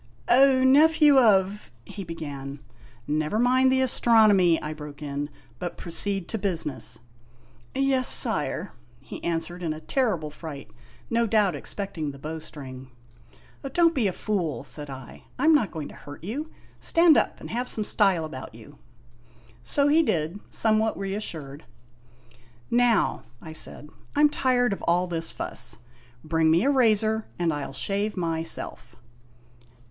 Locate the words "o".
0.43-0.63, 17.15-17.21, 17.21-17.23